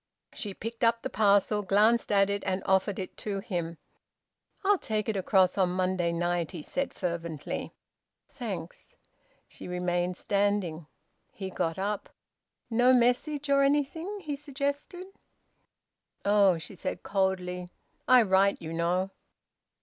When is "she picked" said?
0.33-0.83